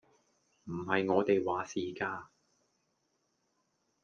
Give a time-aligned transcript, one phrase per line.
[0.63, 2.25] 唔係我哋話事㗎